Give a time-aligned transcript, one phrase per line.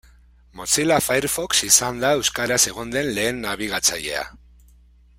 [0.59, 4.29] Mozilla Firefox izan da euskaraz egon den lehen nabigatzailea.